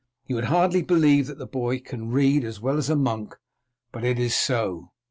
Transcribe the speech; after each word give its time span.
You 0.25 0.33
would 0.33 0.45
hardly 0.45 0.81
believe 0.81 1.27
that 1.27 1.37
the 1.37 1.45
boy 1.45 1.79
can 1.79 2.09
read 2.09 2.43
as 2.43 2.59
well 2.59 2.77
as 2.79 2.89
a 2.89 2.95
monk, 2.95 3.37
but 3.91 4.03
it 4.03 4.17
is 4.17 4.33
so. 4.33 4.93